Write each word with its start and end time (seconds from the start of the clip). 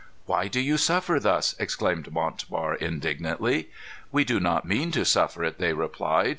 "Why 0.25 0.47
do 0.47 0.59
you 0.59 0.77
suffer 0.77 1.19
this?" 1.19 1.53
exclaimed 1.59 2.11
Montbar, 2.11 2.73
indignantly. 2.73 3.69
"We 4.11 4.23
do 4.23 4.39
not 4.39 4.65
mean 4.65 4.89
to 4.93 5.05
suffer 5.05 5.43
it," 5.43 5.59
they 5.59 5.73
replied. 5.73 6.29